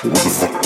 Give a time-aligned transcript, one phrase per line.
[0.00, 0.57] What the fuck?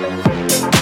[0.00, 0.77] What the